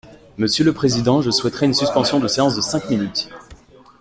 Monsieur 0.39 0.65
le 0.65 0.73
président, 0.73 1.21
je 1.21 1.29
souhaiterais 1.29 1.67
une 1.67 1.75
suspension 1.75 2.19
de 2.19 2.27
séance 2.27 2.55
de 2.55 2.61
cinq 2.61 2.89
minutes. 2.89 3.29